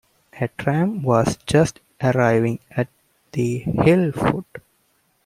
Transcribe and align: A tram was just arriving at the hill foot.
A 0.41 0.47
tram 0.47 1.03
was 1.03 1.37
just 1.45 1.79
arriving 2.01 2.57
at 2.71 2.87
the 3.33 3.59
hill 3.59 4.11
foot. 4.11 4.63